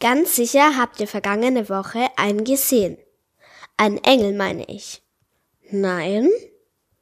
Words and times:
Ganz 0.00 0.36
sicher 0.36 0.76
habt 0.76 1.00
ihr 1.00 1.08
vergangene 1.08 1.68
Woche 1.68 2.06
einen 2.16 2.44
gesehen. 2.44 2.98
Einen 3.76 3.98
Engel 4.04 4.34
meine 4.34 4.64
ich. 4.68 5.02
Nein? 5.70 6.30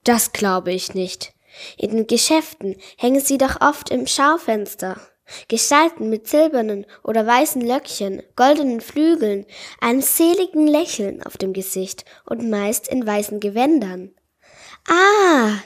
Das 0.04 0.32
glaube 0.32 0.72
ich 0.72 0.94
nicht. 0.94 1.34
In 1.76 1.90
den 1.90 2.06
Geschäften 2.06 2.76
hängen 2.96 3.20
sie 3.20 3.38
doch 3.38 3.60
oft 3.60 3.90
im 3.90 4.06
Schaufenster. 4.06 5.00
Gestalten 5.48 6.10
mit 6.10 6.28
silbernen 6.28 6.86
oder 7.02 7.26
weißen 7.26 7.62
Löckchen, 7.62 8.22
goldenen 8.36 8.80
Flügeln, 8.80 9.46
einem 9.80 10.02
seligen 10.02 10.66
Lächeln 10.66 11.22
auf 11.22 11.38
dem 11.38 11.52
Gesicht 11.52 12.04
und 12.26 12.48
meist 12.50 12.88
in 12.88 13.06
weißen 13.06 13.40
Gewändern. 13.40 14.14
Ah, 14.86 15.56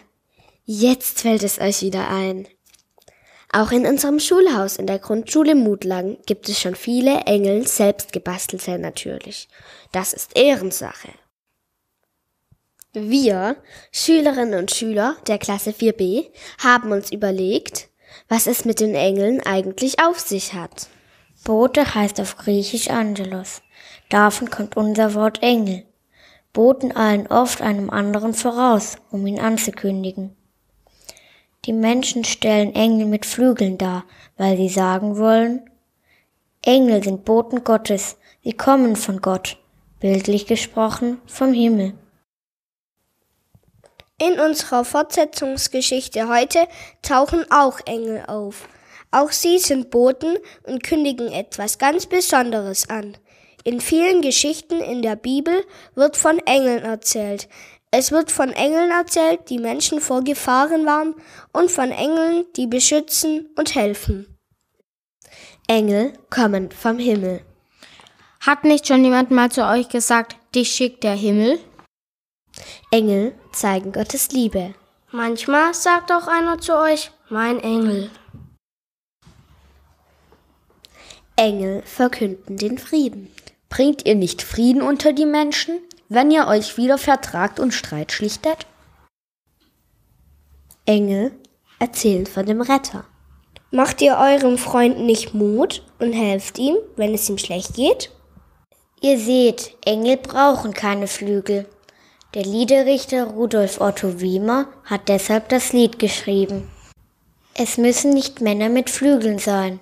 jetzt 0.65 1.23
fällt 1.23 1.43
es 1.43 1.59
euch 1.59 1.83
wieder 1.83 2.09
ein. 2.09 2.47
Auch 3.51 3.73
in 3.73 3.87
unserem 3.87 4.20
Schulhaus 4.20 4.77
in 4.77 4.87
der 4.87 4.98
Grundschule 4.98 5.55
Mutlang 5.55 6.19
gibt 6.27 6.48
es 6.48 6.61
schon 6.61 6.75
viele 6.75 7.20
Engel, 7.20 7.66
selbst 7.66 8.12
gebastelte 8.12 8.79
natürlich. 8.79 9.48
Das 9.93 10.12
ist 10.12 10.37
Ehrensache. 10.37 11.09
Wir, 12.93 13.57
Schülerinnen 13.93 14.59
und 14.59 14.71
Schüler 14.71 15.16
der 15.27 15.38
Klasse 15.38 15.71
4b, 15.71 16.30
haben 16.63 16.93
uns 16.93 17.13
überlegt, 17.13 17.88
was 18.29 18.46
es 18.46 18.65
mit 18.65 18.80
den 18.80 18.95
Engeln 18.95 19.41
eigentlich 19.41 20.02
auf 20.02 20.19
sich 20.21 20.54
hat. 20.54 20.88
Bote 21.45 21.95
heißt 21.95 22.21
auf 22.21 22.37
Griechisch 22.37 22.91
Angelos. 22.91 23.63
Davon 24.10 24.51
kommt 24.51 24.76
unser 24.76 25.15
Wort 25.15 25.43
Engel. 25.43 25.85
Boten 26.52 26.95
eilen 26.96 27.26
oft 27.29 27.63
einem 27.63 27.91
anderen 27.91 28.35
voraus, 28.35 28.96
um 29.10 29.26
ihn 29.26 29.38
anzukündigen. 29.38 30.38
Die 31.69 31.74
Menschen 31.74 32.24
stellen 32.24 32.74
Engel 32.74 33.05
mit 33.05 33.27
Flügeln 33.27 33.77
dar, 33.77 34.07
weil 34.38 34.57
sie 34.57 34.71
sagen 34.71 35.19
wollen, 35.19 35.69
Engel 36.63 37.05
sind 37.05 37.27
Boten 37.27 37.63
Gottes, 37.63 38.16
sie 38.43 38.55
kommen 38.55 38.97
von 38.97 39.21
Gott, 39.21 39.59
bildlich 40.01 40.47
gesprochen 40.47 41.21
vom 41.27 41.52
Himmel. 41.52 41.93
In 44.19 44.41
unserer 44.41 44.83
Fortsetzungsgeschichte 44.83 46.30
heute 46.30 46.66
tauchen 47.02 47.45
auch 47.51 47.80
Engel 47.85 48.25
auf. 48.27 48.66
Auch 49.10 49.30
sie 49.30 49.59
sind 49.59 49.91
Boten 49.91 50.38
und 50.63 50.82
kündigen 50.82 51.30
etwas 51.30 51.77
ganz 51.77 52.07
Besonderes 52.07 52.88
an. 52.88 53.19
In 53.63 53.82
vielen 53.82 54.23
Geschichten 54.23 54.80
in 54.80 55.03
der 55.03 55.16
Bibel 55.16 55.66
wird 55.95 56.16
von 56.16 56.38
Engeln 56.47 56.82
erzählt. 56.82 57.47
Es 57.91 58.13
wird 58.13 58.31
von 58.31 58.51
Engeln 58.51 58.91
erzählt, 58.91 59.49
die 59.49 59.59
Menschen 59.59 60.01
vor 60.01 60.23
Gefahren 60.23 60.85
warnen 60.85 61.15
und 61.53 61.71
von 61.71 61.91
Engeln, 61.91 62.45
die 62.57 62.67
beschützen 62.67 63.49
und 63.57 63.75
helfen. 63.75 64.39
Engel 65.67 66.12
kommen 66.28 66.71
vom 66.71 66.99
Himmel. 66.99 67.43
Hat 68.41 68.65
nicht 68.65 68.87
schon 68.87 69.05
jemand 69.05 69.31
mal 69.31 69.50
zu 69.50 69.66
euch 69.66 69.89
gesagt, 69.89 70.37
dich 70.55 70.71
schickt 70.71 71.03
der 71.03 71.15
Himmel? 71.15 71.59
Engel 72.91 73.34
zeigen 73.53 73.93
Gottes 73.93 74.31
Liebe. 74.33 74.75
Manchmal 75.11 75.72
sagt 75.72 76.12
auch 76.12 76.27
einer 76.27 76.59
zu 76.59 76.77
euch, 76.77 77.11
mein 77.31 77.59
Engel. 77.61 78.11
Engel 81.37 81.82
verkünden 81.82 82.56
den 82.56 82.78
Frieden. 82.78 83.32
Bringt 83.69 84.06
ihr 84.06 84.15
nicht 84.15 84.43
Frieden 84.43 84.82
unter 84.82 85.12
die 85.12 85.27
Menschen, 85.27 85.78
wenn 86.08 86.30
ihr 86.30 86.46
euch 86.46 86.76
wieder 86.76 86.98
vertragt 86.98 87.60
und 87.60 87.72
Streit 87.72 88.12
schlichtet? 88.12 88.66
Engel 90.86 91.32
erzählen 91.78 92.26
von 92.26 92.46
dem 92.46 92.60
Retter. 92.60 93.04
Macht 93.70 94.00
ihr 94.00 94.16
eurem 94.16 94.56
Freund 94.56 95.00
nicht 95.00 95.34
Mut 95.34 95.82
und 95.98 96.12
helft 96.12 96.58
ihm, 96.58 96.76
wenn 96.97 97.12
es 97.12 97.28
ihm 97.28 97.36
schlecht 97.36 97.74
geht? 97.74 98.10
Ihr 99.00 99.18
seht, 99.18 99.76
Engel 99.84 100.16
brauchen 100.16 100.72
keine 100.72 101.06
Flügel. 101.06 101.68
Der 102.34 102.44
Liederrichter 102.44 103.24
Rudolf 103.24 103.80
Otto 103.80 104.20
Wiemer 104.20 104.68
hat 104.84 105.08
deshalb 105.08 105.50
das 105.50 105.72
Lied 105.72 105.98
geschrieben. 105.98 106.70
Es 107.54 107.76
müssen 107.76 108.14
nicht 108.14 108.41
Männer 108.41 108.68
mit 108.68 108.88
Flügeln 108.88 109.38
sein. 109.38 109.80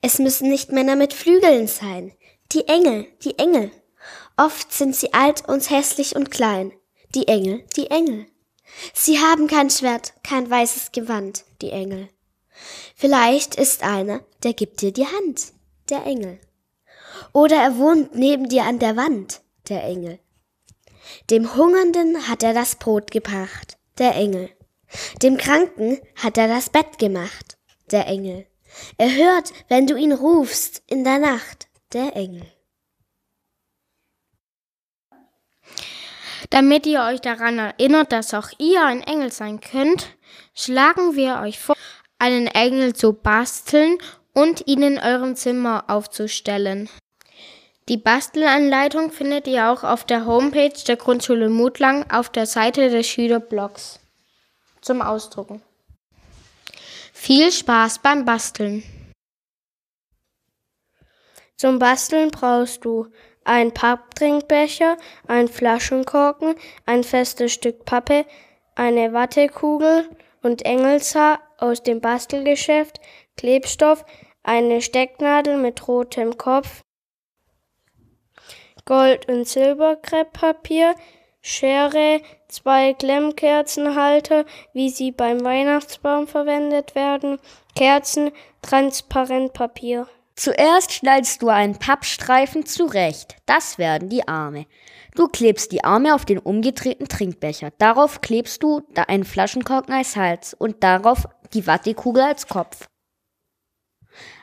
Es 0.00 0.18
müssen 0.18 0.48
nicht 0.48 0.70
Männer 0.72 0.94
mit 0.94 1.12
Flügeln 1.12 1.66
sein. 1.66 2.12
Die 2.52 2.66
Engel, 2.68 3.06
die 3.24 3.38
Engel. 3.38 3.70
Oft 4.38 4.72
sind 4.72 4.94
sie 4.94 5.12
alt 5.12 5.48
und 5.48 5.68
hässlich 5.68 6.14
und 6.14 6.30
klein. 6.30 6.72
Die 7.14 7.26
Engel, 7.26 7.64
die 7.76 7.90
Engel. 7.90 8.26
Sie 8.94 9.18
haben 9.18 9.48
kein 9.48 9.68
Schwert, 9.68 10.14
kein 10.22 10.48
weißes 10.48 10.92
Gewand, 10.92 11.44
die 11.60 11.70
Engel. 11.70 12.08
Vielleicht 12.94 13.56
ist 13.56 13.82
einer, 13.82 14.20
der 14.44 14.52
gibt 14.52 14.80
dir 14.80 14.92
die 14.92 15.06
Hand, 15.06 15.52
der 15.90 16.04
Engel. 16.04 16.38
Oder 17.32 17.56
er 17.56 17.78
wohnt 17.78 18.14
neben 18.14 18.48
dir 18.48 18.64
an 18.64 18.78
der 18.78 18.96
Wand, 18.96 19.40
der 19.68 19.82
Engel. 19.82 20.20
Dem 21.30 21.56
Hungernden 21.56 22.28
hat 22.28 22.44
er 22.44 22.54
das 22.54 22.76
Brot 22.76 23.10
gebracht, 23.10 23.76
der 23.98 24.14
Engel. 24.14 24.50
Dem 25.20 25.36
Kranken 25.36 25.98
hat 26.14 26.38
er 26.38 26.46
das 26.46 26.70
Bett 26.70 26.98
gemacht, 26.98 27.58
der 27.90 28.06
Engel. 28.06 28.46
Er 28.98 29.12
hört, 29.16 29.52
wenn 29.68 29.88
du 29.88 29.96
ihn 29.96 30.12
rufst 30.12 30.82
in 30.86 31.02
der 31.02 31.18
Nacht, 31.18 31.66
der 31.92 32.14
Engel. 32.14 32.46
Damit 36.50 36.86
ihr 36.86 37.02
euch 37.02 37.20
daran 37.20 37.58
erinnert, 37.58 38.12
dass 38.12 38.32
auch 38.32 38.48
ihr 38.58 38.82
ein 38.84 39.02
Engel 39.02 39.30
sein 39.32 39.60
könnt, 39.60 40.16
schlagen 40.54 41.14
wir 41.14 41.40
euch 41.40 41.58
vor, 41.58 41.76
einen 42.18 42.46
Engel 42.46 42.94
zu 42.94 43.12
basteln 43.12 43.98
und 44.32 44.66
ihn 44.66 44.82
in 44.82 44.98
eurem 44.98 45.36
Zimmer 45.36 45.84
aufzustellen. 45.88 46.88
Die 47.88 47.96
Bastelanleitung 47.96 49.12
findet 49.12 49.46
ihr 49.46 49.70
auch 49.70 49.82
auf 49.82 50.04
der 50.04 50.26
Homepage 50.26 50.74
der 50.86 50.96
Grundschule 50.96 51.48
Mutlang 51.48 52.10
auf 52.10 52.28
der 52.28 52.46
Seite 52.46 52.90
des 52.90 53.06
Schülerblogs 53.06 54.00
zum 54.80 55.00
Ausdrucken. 55.00 55.62
Viel 57.12 57.50
Spaß 57.50 58.00
beim 58.00 58.24
Basteln. 58.24 58.82
Zum 61.56 61.78
Basteln 61.78 62.30
brauchst 62.30 62.84
du 62.84 63.08
einen 63.48 63.72
Papptrinkbecher, 63.72 64.98
einen 65.26 65.48
Flaschenkorken, 65.48 66.54
ein 66.84 67.02
festes 67.02 67.52
Stück 67.52 67.86
Pappe, 67.86 68.26
eine 68.74 69.14
Wattekugel 69.14 70.08
und 70.42 70.64
Engelshaar 70.66 71.40
aus 71.56 71.82
dem 71.82 72.00
Bastelgeschäft, 72.00 73.00
Klebstoff, 73.36 74.04
eine 74.42 74.82
Stecknadel 74.82 75.56
mit 75.56 75.88
rotem 75.88 76.36
Kopf, 76.36 76.82
Gold- 78.84 79.28
und 79.28 79.48
Silberkrepppapier, 79.48 80.94
Schere, 81.40 82.20
zwei 82.48 82.92
Klemmkerzenhalter, 82.92 84.44
wie 84.74 84.90
sie 84.90 85.10
beim 85.10 85.42
Weihnachtsbaum 85.42 86.26
verwendet 86.26 86.94
werden, 86.94 87.38
Kerzen, 87.74 88.30
Transparentpapier. 88.60 90.06
Zuerst 90.38 90.92
schneidest 90.92 91.42
du 91.42 91.48
einen 91.48 91.80
Pappstreifen 91.80 92.64
zurecht. 92.64 93.34
Das 93.44 93.76
werden 93.76 94.08
die 94.08 94.28
Arme. 94.28 94.66
Du 95.16 95.26
klebst 95.26 95.72
die 95.72 95.82
Arme 95.82 96.14
auf 96.14 96.24
den 96.24 96.38
umgedrehten 96.38 97.08
Trinkbecher. 97.08 97.72
Darauf 97.78 98.20
klebst 98.20 98.62
du 98.62 98.82
einen 99.08 99.24
Flaschenkorken 99.24 99.92
als 99.92 100.14
Hals 100.14 100.54
und 100.54 100.84
darauf 100.84 101.24
die 101.54 101.66
Wattekugel 101.66 102.22
als 102.22 102.46
Kopf. 102.46 102.86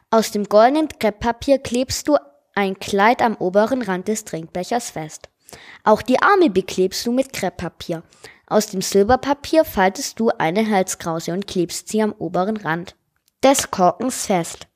Aus 0.09 0.31
dem 0.31 0.43
goldenen 0.49 0.89
Krepppapier 0.89 1.59
klebst 1.59 2.09
du 2.09 2.17
ein 2.55 2.77
Kleid 2.77 3.21
am 3.21 3.37
oberen 3.37 3.81
Rand 3.81 4.09
des 4.09 4.25
Trinkbechers 4.25 4.89
fest. 4.89 5.29
Auch 5.85 6.01
die 6.01 6.21
Arme 6.21 6.49
beklebst 6.49 7.05
du 7.05 7.13
mit 7.13 7.31
Krepppapier. 7.31 8.03
Aus 8.47 8.67
dem 8.67 8.81
Silberpapier 8.81 9.63
faltest 9.63 10.19
du 10.19 10.27
eine 10.27 10.69
Halskrause 10.69 11.31
und 11.31 11.47
klebst 11.47 11.87
sie 11.87 12.01
am 12.01 12.11
oberen 12.11 12.57
Rand 12.57 12.97
des 13.41 13.71
Korkens 13.71 14.25
fest. 14.25 14.67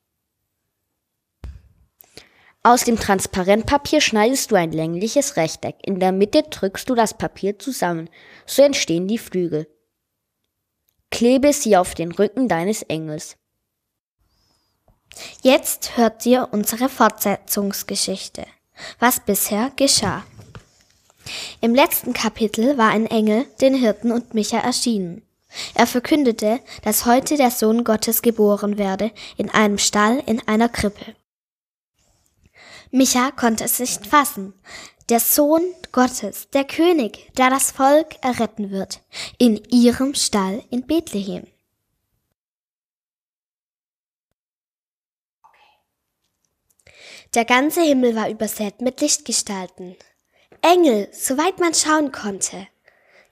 Aus 2.62 2.84
dem 2.84 2.98
Transparentpapier 2.98 4.02
schneidest 4.02 4.50
du 4.50 4.56
ein 4.56 4.72
längliches 4.72 5.36
Rechteck. 5.36 5.76
In 5.82 5.98
der 5.98 6.12
Mitte 6.12 6.42
drückst 6.42 6.90
du 6.90 6.94
das 6.94 7.16
Papier 7.16 7.58
zusammen. 7.58 8.10
So 8.44 8.62
entstehen 8.62 9.08
die 9.08 9.16
Flügel. 9.16 9.66
Klebe 11.10 11.54
sie 11.54 11.78
auf 11.78 11.94
den 11.94 12.12
Rücken 12.12 12.48
deines 12.48 12.82
Engels. 12.82 13.36
Jetzt 15.42 15.96
hört 15.96 16.24
ihr 16.26 16.48
unsere 16.52 16.90
Fortsetzungsgeschichte, 16.90 18.44
was 18.98 19.20
bisher 19.20 19.72
geschah. 19.76 20.24
Im 21.62 21.74
letzten 21.74 22.12
Kapitel 22.12 22.76
war 22.76 22.90
ein 22.90 23.06
Engel 23.06 23.46
den 23.62 23.74
Hirten 23.74 24.12
und 24.12 24.34
Micha 24.34 24.58
erschienen. 24.58 25.22
Er 25.74 25.86
verkündete, 25.86 26.60
dass 26.82 27.06
heute 27.06 27.36
der 27.36 27.50
Sohn 27.50 27.84
Gottes 27.84 28.22
geboren 28.22 28.76
werde, 28.76 29.10
in 29.36 29.50
einem 29.50 29.78
Stall 29.78 30.22
in 30.26 30.46
einer 30.46 30.68
Krippe. 30.68 31.16
Micha 32.90 33.30
konnte 33.30 33.64
es 33.64 33.78
nicht 33.78 34.06
fassen. 34.06 34.54
Der 35.08 35.20
Sohn 35.20 35.62
Gottes, 35.92 36.48
der 36.50 36.64
König, 36.64 37.32
der 37.36 37.50
das 37.50 37.70
Volk 37.70 38.16
erretten 38.22 38.70
wird, 38.70 39.00
in 39.38 39.56
ihrem 39.70 40.14
Stall 40.14 40.64
in 40.70 40.86
Bethlehem. 40.86 41.46
Der 47.34 47.44
ganze 47.44 47.82
Himmel 47.82 48.16
war 48.16 48.28
übersät 48.28 48.80
mit 48.80 49.00
Lichtgestalten. 49.00 49.96
Engel, 50.62 51.08
soweit 51.12 51.60
man 51.60 51.74
schauen 51.74 52.10
konnte. 52.10 52.66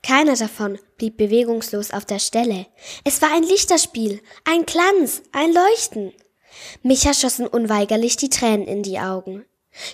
Keiner 0.02 0.37
davon 0.37 0.78
blieb 0.96 1.16
bewegungslos 1.16 1.90
auf 1.90 2.04
der 2.04 2.20
Stelle. 2.20 2.66
Es 3.04 3.20
war 3.20 3.32
ein 3.34 3.43
Lichterspiel, 3.43 4.22
ein 4.44 4.64
Glanz, 4.66 5.22
ein 5.32 5.52
Leuchten. 5.52 6.12
Micha 6.82 7.14
schossen 7.14 7.46
unweigerlich 7.46 8.16
die 8.16 8.31
Tränen 8.31 8.66
in 8.66 8.82
die 8.82 8.99
Augen. 8.99 9.44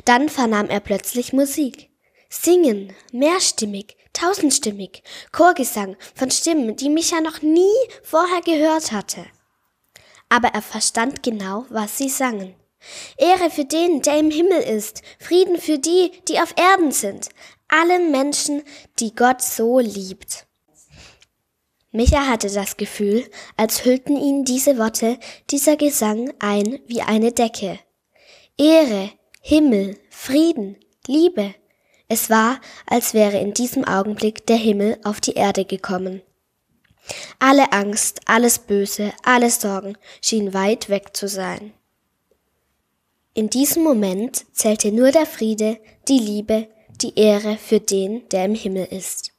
Dann 0.05 0.29
vernahm 0.29 0.69
er 0.69 0.81
plötzlich 0.81 1.33
Musik. 1.33 1.91
Singen, 2.29 2.93
mehrstimmig, 3.13 3.97
tausendstimmig, 4.13 5.03
Chorgesang 5.33 5.97
von 6.15 6.31
Stimmen, 6.31 6.77
die 6.77 6.89
Micha 6.89 7.21
noch 7.21 7.43
nie 7.43 7.75
vorher 8.03 8.41
gehört 8.41 8.93
hatte. 8.93 9.27
Aber 10.29 10.49
er 10.49 10.63
verstand 10.63 11.23
genau, 11.23 11.67
was 11.69 11.99
sie 11.99 12.09
sangen. 12.09 12.55
Ehre 13.17 13.51
für 13.51 13.65
den, 13.65 14.03
der 14.03 14.19
im 14.19 14.31
Himmel 14.31 14.61
ist, 14.61 15.03
Frieden 15.19 15.59
für 15.59 15.79
die, 15.79 16.13
die 16.29 16.41
auf 16.41 16.55
Erden 16.57 16.93
sind, 16.93 17.29
allen 17.69 18.11
Menschen, 18.11 18.63
die 18.99 19.15
Gott 19.15 19.43
so 19.43 19.79
liebt. 19.79 20.47
Micha 21.95 22.27
hatte 22.27 22.53
das 22.53 22.77
Gefühl, 22.77 23.25
als 23.57 23.85
hüllten 23.85 24.17
ihn 24.17 24.45
diese 24.45 24.79
Worte, 24.79 25.17
dieser 25.51 25.77
Gesang 25.77 26.35
ein 26.41 26.81
wie 26.89 27.03
eine 27.03 27.31
Decke. 27.31 27.79
Ehre, 28.59 29.11
Himmel, 29.41 29.97
Frieden, 30.11 30.77
Liebe. 31.07 31.55
Es 32.09 32.31
war, 32.31 32.61
als 32.87 33.15
wäre 33.15 33.39
in 33.39 33.55
diesem 33.55 33.85
Augenblick 33.85 34.45
der 34.47 34.57
Himmel 34.57 34.99
auf 35.05 35.21
die 35.21 35.35
Erde 35.35 35.65
gekommen. 35.65 36.23
Alle 37.39 37.73
Angst, 37.73 38.23
alles 38.27 38.59
Böse, 38.59 39.13
alle 39.23 39.51
Sorgen 39.51 39.97
schien 40.21 40.53
weit 40.53 40.89
weg 40.89 41.17
zu 41.17 41.29
sein. 41.29 41.75
In 43.35 43.51
diesem 43.51 43.85
Moment 43.85 44.47
zählte 44.53 44.91
nur 44.91 45.13
der 45.13 45.27
Friede, 45.27 45.79
die 46.09 46.19
Liebe, 46.19 46.67
die 47.01 47.17
Ehre 47.17 47.57
für 47.57 47.79
den, 47.79 48.29
der 48.31 48.47
im 48.47 48.57
Himmel 48.57 48.87
ist. 48.91 49.34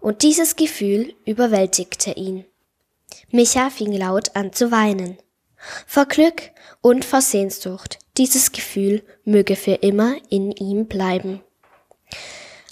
Und 0.00 0.22
dieses 0.22 0.56
Gefühl 0.56 1.14
überwältigte 1.24 2.12
ihn. 2.12 2.44
Micha 3.30 3.70
fing 3.70 3.92
laut 3.92 4.34
an 4.36 4.52
zu 4.52 4.70
weinen. 4.70 5.18
Vor 5.86 6.06
Glück 6.06 6.50
und 6.80 7.04
vor 7.04 7.22
Sehnsucht, 7.22 7.98
dieses 8.16 8.52
Gefühl 8.52 9.02
möge 9.24 9.56
für 9.56 9.74
immer 9.74 10.16
in 10.30 10.52
ihm 10.52 10.86
bleiben. 10.86 11.42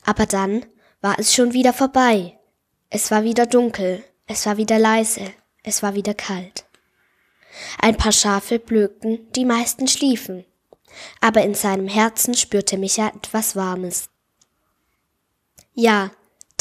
Aber 0.05 0.27
dann 0.27 0.65
war 1.01 1.19
es 1.19 1.35
schon 1.35 1.53
wieder 1.53 1.73
vorbei. 1.73 2.39
Es 2.91 3.11
war 3.11 3.25
wieder 3.25 3.47
dunkel, 3.47 4.05
es 4.27 4.47
war 4.47 4.57
wieder 4.57 4.79
leise, 4.79 5.33
es 5.63 5.83
war 5.83 5.95
wieder 5.95 6.15
kalt. 6.15 6.65
Ein 7.79 7.97
paar 7.97 8.13
Schafe 8.13 8.59
blökten, 8.59 9.31
die 9.33 9.45
meisten 9.45 9.89
schliefen. 9.89 10.45
Aber 11.21 11.43
in 11.43 11.55
seinem 11.55 11.89
Herzen 11.89 12.35
spürte 12.35 12.79
Micha 12.79 13.09
etwas 13.09 13.57
Warmes. 13.57 14.09
Ja, 15.75 16.13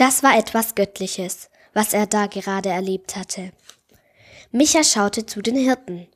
das 0.03 0.21
war 0.21 0.37
etwas 0.37 0.75
Göttliches, 0.75 1.49
was 1.73 1.93
er 1.93 2.07
da 2.07 2.27
gerade 2.27 2.67
erlebt 2.67 3.15
hatte. 3.15 3.53
Micha 4.51 4.83
schaute 4.83 5.25
zu 5.25 5.41
den 5.41 5.55
Hirten. 5.55 6.09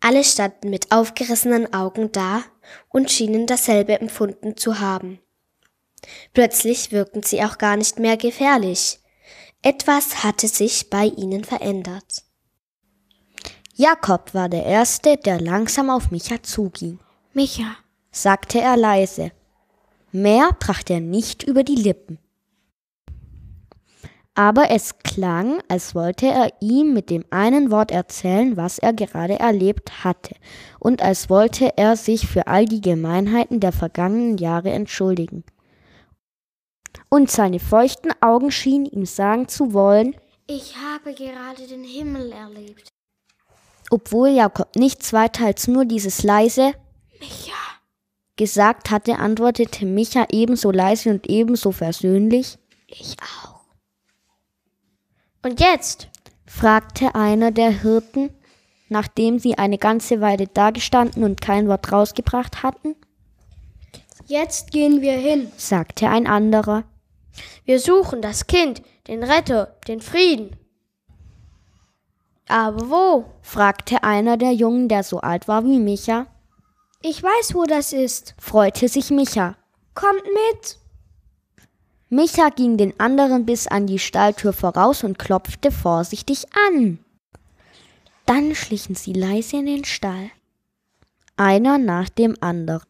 Alle 0.00 0.22
standen 0.22 0.70
mit 0.70 0.92
aufgerissenen 0.92 1.74
Augen 1.74 2.12
da 2.12 2.44
und 2.90 3.10
schienen 3.10 3.48
dasselbe 3.48 3.98
empfunden 3.98 4.56
zu 4.56 4.78
haben. 4.78 5.18
Plötzlich 6.32 6.92
wirkten 6.92 7.24
sie 7.24 7.42
auch 7.42 7.58
gar 7.58 7.76
nicht 7.76 7.98
mehr 7.98 8.16
gefährlich. 8.16 9.00
Etwas 9.62 10.22
hatte 10.22 10.46
sich 10.46 10.88
bei 10.88 11.06
ihnen 11.06 11.42
verändert. 11.42 12.22
Jakob 13.74 14.32
war 14.32 14.48
der 14.48 14.64
Erste, 14.64 15.16
der 15.16 15.40
langsam 15.40 15.90
auf 15.90 16.12
Micha 16.12 16.40
zuging. 16.40 17.00
Micha, 17.32 17.74
sagte 18.12 18.60
er 18.60 18.76
leise. 18.76 19.32
Mehr 20.12 20.50
brachte 20.60 20.92
er 20.92 21.00
nicht 21.00 21.42
über 21.42 21.64
die 21.64 21.74
Lippen. 21.74 22.20
Aber 24.36 24.70
es 24.70 24.98
klang, 24.98 25.62
als 25.68 25.94
wollte 25.94 26.26
er 26.26 26.52
ihm 26.60 26.92
mit 26.92 27.08
dem 27.08 27.24
einen 27.30 27.70
Wort 27.70 27.92
erzählen, 27.92 28.56
was 28.56 28.78
er 28.78 28.92
gerade 28.92 29.38
erlebt 29.38 30.04
hatte, 30.04 30.34
und 30.80 31.02
als 31.02 31.30
wollte 31.30 31.76
er 31.78 31.96
sich 31.96 32.26
für 32.26 32.48
all 32.48 32.64
die 32.64 32.80
Gemeinheiten 32.80 33.60
der 33.60 33.70
vergangenen 33.70 34.36
Jahre 34.38 34.70
entschuldigen. 34.70 35.44
Und 37.08 37.30
seine 37.30 37.60
feuchten 37.60 38.12
Augen 38.20 38.50
schienen 38.50 38.86
ihm 38.86 39.06
sagen 39.06 39.46
zu 39.46 39.72
wollen, 39.72 40.16
ich 40.46 40.74
habe 40.76 41.14
gerade 41.14 41.66
den 41.68 41.84
Himmel 41.84 42.32
erlebt. 42.32 42.88
Obwohl 43.90 44.28
Jakob 44.28 44.74
nichts 44.76 45.12
weiter 45.12 45.46
als 45.46 45.68
nur 45.68 45.84
dieses 45.84 46.22
leise 46.22 46.72
Micha 47.20 47.54
gesagt 48.36 48.90
hatte, 48.90 49.18
antwortete 49.18 49.86
Micha 49.86 50.26
ebenso 50.30 50.70
leise 50.70 51.10
und 51.10 51.28
ebenso 51.28 51.72
versöhnlich. 51.72 52.58
Ich 52.88 53.16
auch. 53.22 53.53
Und 55.44 55.60
jetzt? 55.60 56.08
fragte 56.46 57.14
einer 57.14 57.50
der 57.50 57.70
Hirten, 57.70 58.30
nachdem 58.88 59.38
sie 59.38 59.58
eine 59.58 59.76
ganze 59.76 60.20
Weile 60.20 60.46
dagestanden 60.46 61.22
und 61.22 61.40
kein 61.40 61.68
Wort 61.68 61.92
rausgebracht 61.92 62.62
hatten. 62.62 62.96
Jetzt 64.26 64.70
gehen 64.70 65.02
wir 65.02 65.12
hin, 65.12 65.52
sagte 65.56 66.08
ein 66.08 66.26
anderer. 66.26 66.84
Wir 67.66 67.78
suchen 67.78 68.22
das 68.22 68.46
Kind, 68.46 68.82
den 69.06 69.22
Retter, 69.22 69.76
den 69.86 70.00
Frieden. 70.00 70.56
Aber 72.48 72.88
wo? 72.88 73.24
fragte 73.42 74.02
einer 74.02 74.38
der 74.38 74.52
Jungen, 74.52 74.88
der 74.88 75.02
so 75.02 75.20
alt 75.20 75.46
war 75.46 75.64
wie 75.64 75.78
Micha. 75.78 76.26
Ich 77.02 77.22
weiß, 77.22 77.54
wo 77.54 77.64
das 77.64 77.92
ist, 77.92 78.34
freute 78.38 78.88
sich 78.88 79.10
Micha. 79.10 79.56
Kommt 79.94 80.24
mit. 80.24 80.78
Micha 82.14 82.50
ging 82.50 82.76
den 82.76 82.98
anderen 83.00 83.44
bis 83.44 83.66
an 83.66 83.88
die 83.88 83.98
Stalltür 83.98 84.52
voraus 84.52 85.02
und 85.02 85.18
klopfte 85.18 85.72
vorsichtig 85.72 86.46
an. 86.68 87.00
Dann 88.24 88.54
schlichen 88.54 88.94
sie 88.94 89.12
leise 89.12 89.56
in 89.56 89.66
den 89.66 89.84
Stall. 89.84 90.30
Einer 91.36 91.76
nach 91.76 92.08
dem 92.08 92.36
anderen. 92.40 92.86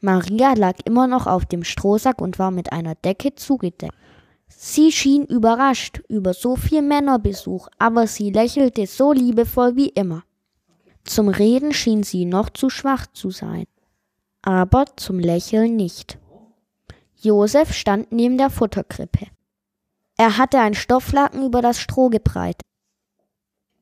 Maria 0.00 0.54
lag 0.54 0.78
immer 0.84 1.06
noch 1.06 1.28
auf 1.28 1.46
dem 1.46 1.62
Strohsack 1.62 2.20
und 2.20 2.40
war 2.40 2.50
mit 2.50 2.72
einer 2.72 2.96
Decke 2.96 3.36
zugedeckt. 3.36 3.94
Sie 4.48 4.90
schien 4.90 5.24
überrascht 5.26 6.00
über 6.08 6.34
so 6.34 6.56
viel 6.56 6.82
Männerbesuch, 6.82 7.68
aber 7.78 8.08
sie 8.08 8.32
lächelte 8.32 8.88
so 8.88 9.12
liebevoll 9.12 9.76
wie 9.76 9.90
immer. 9.90 10.24
Zum 11.04 11.28
Reden 11.28 11.72
schien 11.72 12.02
sie 12.02 12.24
noch 12.24 12.50
zu 12.50 12.68
schwach 12.68 13.06
zu 13.12 13.30
sein, 13.30 13.66
aber 14.42 14.86
zum 14.96 15.20
Lächeln 15.20 15.76
nicht. 15.76 16.18
Josef 17.22 17.74
stand 17.74 18.12
neben 18.12 18.38
der 18.38 18.48
Futterkrippe. 18.48 19.26
Er 20.16 20.38
hatte 20.38 20.58
ein 20.58 20.74
Stofflaken 20.74 21.44
über 21.44 21.60
das 21.60 21.78
Stroh 21.78 22.08
gebreitet. 22.08 22.62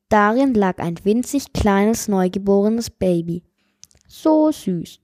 Darin 0.09 0.53
lag 0.53 0.79
ein 0.79 0.97
winzig 1.03 1.53
kleines 1.53 2.07
neugeborenes 2.09 2.89
Baby. 2.89 3.43
So 4.07 4.51
süß. 4.51 4.99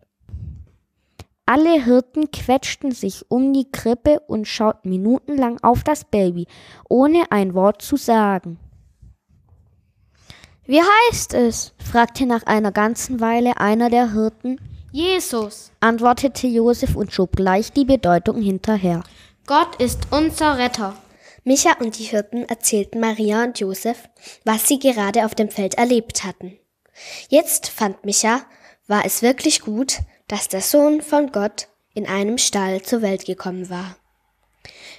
Alle 1.45 1.81
Hirten 1.81 2.31
quetschten 2.31 2.91
sich 2.91 3.23
um 3.29 3.53
die 3.53 3.71
Krippe 3.71 4.19
und 4.21 4.47
schauten 4.47 4.89
minutenlang 4.89 5.59
auf 5.61 5.83
das 5.83 6.03
Baby, 6.03 6.47
ohne 6.89 7.31
ein 7.31 7.53
Wort 7.53 7.83
zu 7.83 7.97
sagen. 7.97 8.57
Wie 10.65 10.81
heißt 10.81 11.35
es? 11.35 11.73
fragte 11.77 12.25
nach 12.25 12.43
einer 12.43 12.71
ganzen 12.71 13.21
Weile 13.21 13.57
einer 13.57 13.89
der 13.89 14.11
Hirten. 14.11 14.59
Jesus, 14.95 15.73
antwortete 15.81 16.47
Josef 16.47 16.95
und 16.95 17.11
schob 17.11 17.35
gleich 17.35 17.73
die 17.73 17.83
Bedeutung 17.83 18.41
hinterher. 18.41 19.03
Gott 19.45 19.75
ist 19.75 20.07
unser 20.09 20.57
Retter. 20.57 20.95
Micha 21.43 21.73
und 21.81 21.99
die 21.99 22.05
Hirten 22.05 22.45
erzählten 22.47 23.01
Maria 23.01 23.43
und 23.43 23.59
Josef, 23.59 24.07
was 24.45 24.69
sie 24.69 24.79
gerade 24.79 25.25
auf 25.25 25.35
dem 25.35 25.49
Feld 25.49 25.73
erlebt 25.73 26.23
hatten. 26.23 26.57
Jetzt 27.27 27.67
fand 27.67 28.05
Micha, 28.05 28.45
war 28.87 29.05
es 29.05 29.21
wirklich 29.21 29.59
gut, 29.59 29.97
dass 30.29 30.47
der 30.47 30.61
Sohn 30.61 31.01
von 31.01 31.33
Gott 31.33 31.67
in 31.93 32.07
einem 32.07 32.37
Stall 32.37 32.81
zur 32.81 33.01
Welt 33.01 33.25
gekommen 33.25 33.69
war. 33.69 33.97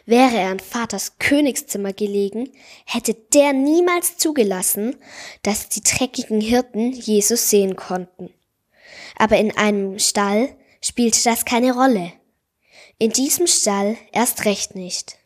Wäre 0.04 0.36
er 0.36 0.52
in 0.52 0.60
Vaters 0.60 1.16
Königszimmer 1.18 1.94
gelegen, 1.94 2.50
hätte 2.84 3.14
der 3.32 3.54
niemals 3.54 4.18
zugelassen, 4.18 4.96
dass 5.42 5.70
die 5.70 5.80
dreckigen 5.80 6.42
Hirten 6.42 6.92
Jesus 6.92 7.48
sehen 7.48 7.76
konnten. 7.76 8.28
Aber 9.16 9.37
in 9.38 9.56
einem 9.56 9.99
Stall 9.99 10.56
spielte 10.80 11.23
das 11.25 11.44
keine 11.44 11.73
Rolle. 11.73 12.12
In 12.99 13.11
diesem 13.11 13.46
Stall 13.46 13.96
erst 14.12 14.44
recht 14.44 14.75
nicht. 14.75 15.18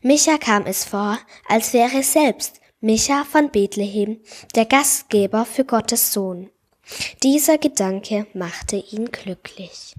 Micha 0.00 0.38
kam 0.38 0.66
es 0.66 0.84
vor, 0.84 1.18
als 1.48 1.72
wäre 1.72 2.02
selbst 2.02 2.60
Micha 2.80 3.24
von 3.24 3.50
Bethlehem, 3.50 4.20
der 4.54 4.64
Gastgeber 4.64 5.44
für 5.44 5.64
Gottes 5.64 6.12
Sohn. 6.12 6.50
Dieser 7.22 7.58
Gedanke 7.58 8.26
machte 8.34 8.76
ihn 8.76 9.06
glücklich. 9.12 9.94